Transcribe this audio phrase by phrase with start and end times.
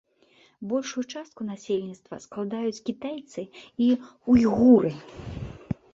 [0.69, 3.41] Большую частку насельніцтва складаюць кітайцы
[3.89, 3.91] і
[4.37, 4.91] уйгуры.